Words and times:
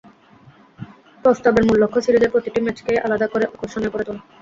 প্রস্তাবের 1.23 1.63
মূল 1.67 1.77
লক্ষ্য, 1.79 1.99
সিরিজের 2.01 2.33
প্রতিটি 2.33 2.59
ম্যাচকেই 2.61 3.03
আলাদা 3.05 3.27
করে 3.27 3.45
আকর্ষণীয় 3.47 3.91
করে 3.93 4.03
তোলা। 4.07 4.21